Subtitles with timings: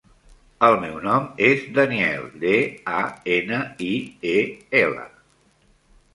[0.67, 2.55] El meu nom és Daniel: de,
[3.01, 3.05] a,
[3.37, 3.61] ena,
[3.91, 3.93] i,
[4.33, 4.35] e,
[4.83, 5.07] ela.